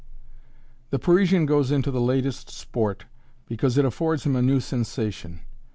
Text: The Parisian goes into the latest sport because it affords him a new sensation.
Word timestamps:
The 0.89 0.97
Parisian 0.97 1.45
goes 1.45 1.69
into 1.69 1.91
the 1.91 2.01
latest 2.01 2.49
sport 2.49 3.05
because 3.47 3.77
it 3.77 3.85
affords 3.85 4.23
him 4.23 4.35
a 4.35 4.41
new 4.41 4.59
sensation. 4.59 5.41